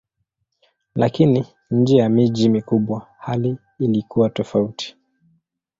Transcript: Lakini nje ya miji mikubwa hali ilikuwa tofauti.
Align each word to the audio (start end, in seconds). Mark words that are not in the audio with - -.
Lakini 0.95 1.45
nje 1.71 1.97
ya 1.97 2.09
miji 2.09 2.49
mikubwa 2.49 3.07
hali 3.19 3.57
ilikuwa 3.79 4.29
tofauti. 4.29 4.95